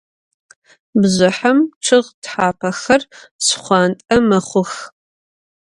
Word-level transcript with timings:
Bjjıhem 0.99 1.59
ççıg 1.83 2.05
thapexer 2.23 3.01
şşxhuant'e 3.45 4.17
mexhux. 4.29 4.73